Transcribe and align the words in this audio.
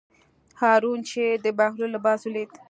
هارون 0.61 0.99
چې 1.09 1.23
د 1.43 1.45
بهلول 1.57 1.89
لباس 1.95 2.21
ولید. 2.25 2.49